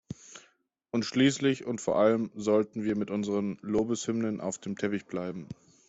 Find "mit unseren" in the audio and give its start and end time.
2.97-3.59